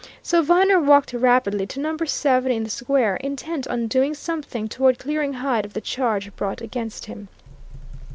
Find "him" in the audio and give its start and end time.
7.05-7.27